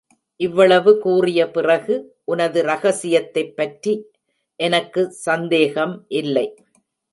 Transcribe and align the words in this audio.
இவ்வளவு 0.35 0.99
கூறிய 0.99 1.51
பிறகு, 1.51 2.15
உனது 2.23 2.61
ரகசியத்தைப் 2.63 3.55
பற்றி 3.55 4.05
எனக்கு 4.55 5.11
சந்தேகம் 5.11 6.05
இல்லை. 6.07 6.55